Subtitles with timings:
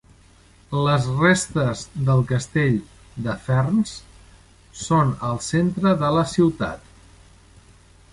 [0.85, 2.79] Les restes del castell
[3.27, 3.93] de Ferns
[4.85, 6.89] són al centre de la ciutat.